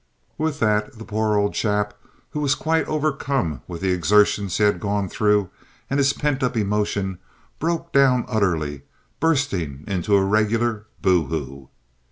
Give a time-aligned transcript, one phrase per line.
[0.35, 1.93] With that the poor old chap,
[2.31, 5.51] who was quite overcome with the exertions he had gone through
[5.91, 7.19] and his pent up emotion,
[7.59, 8.81] broke down utterly,
[9.19, 11.67] bursting into a regular boohoo.